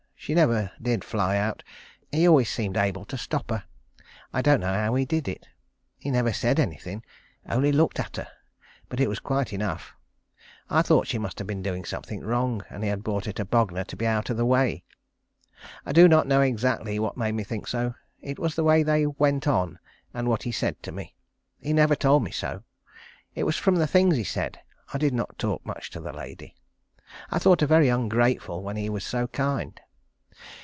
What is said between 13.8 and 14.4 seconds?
to be out of